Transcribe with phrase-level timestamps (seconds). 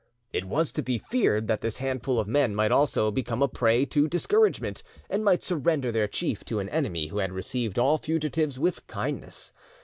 [0.33, 3.85] It was to be feared that this handful of men might also become a prey
[3.85, 4.81] to discouragement,
[5.11, 9.53] and might surrender their chief to an enemy who had received all fugitives with kindness.